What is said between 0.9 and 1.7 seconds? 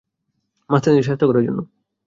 শায়েস্তা করার জন্য!